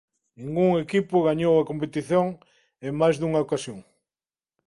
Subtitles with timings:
[0.41, 2.25] Ningún equipo gañou a competición
[2.87, 3.79] en máis dunha ocasión.